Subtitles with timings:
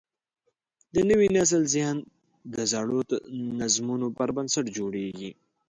[0.93, 1.97] د نوي نسل ذهن
[2.53, 2.99] د زړو
[3.59, 5.31] نظمونو پر بنسټ جوړېږي.